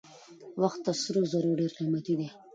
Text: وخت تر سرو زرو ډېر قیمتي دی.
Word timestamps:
وخت 0.61 0.79
تر 0.85 0.95
سرو 1.01 1.21
زرو 1.31 1.49
ډېر 1.59 1.71
قیمتي 1.77 2.13
دی. 2.19 2.27